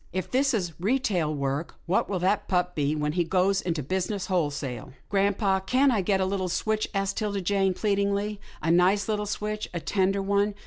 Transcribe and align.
If 0.11 0.31
this 0.31 0.55
is 0.55 0.73
retail 0.79 1.31
work, 1.31 1.75
what 1.85 2.09
will 2.09 2.17
that 2.21 2.47
pup 2.47 2.73
be 2.73 2.95
when 2.95 3.11
he 3.11 3.23
goes 3.23 3.61
into 3.61 3.83
business 3.83 4.25
wholesale? 4.25 4.93
""Grampa, 5.11 5.61
can't 5.63 5.91
I 5.91 6.01
get 6.01 6.19
a 6.19 6.25
little 6.25 6.49
switch," 6.49 6.87
asked 6.91 7.17
'Tilda 7.17 7.41
Jane 7.41 7.75
pleadingly," 7.75 8.39
a 8.63 8.71
nice 8.71 9.07
little 9.07 9.27
switch— 9.27 9.69
a 9.75 9.79
tender 9.79 10.19
one? 10.23 10.55